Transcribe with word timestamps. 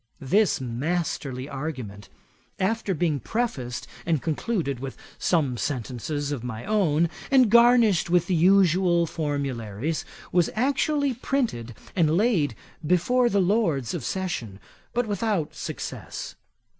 This 0.19 0.59
masterly 0.59 1.47
argument, 1.47 2.09
after 2.57 2.95
being 2.95 3.19
prefaced 3.19 3.85
and 4.03 4.19
concluded 4.19 4.79
with 4.79 4.97
some 5.19 5.57
sentences 5.57 6.31
of 6.31 6.43
my 6.43 6.65
own, 6.65 7.07
and 7.29 7.51
garnished 7.51 8.09
with 8.09 8.25
the 8.25 8.33
usual 8.33 9.05
formularies, 9.05 10.03
was 10.31 10.49
actually 10.55 11.13
printed 11.13 11.75
and 11.95 12.17
laid 12.17 12.55
before 12.83 13.29
the 13.29 13.41
Lords 13.41 13.93
of 13.93 14.03
Session, 14.03 14.59
but 14.91 15.05
without 15.05 15.53
success. 15.53 16.33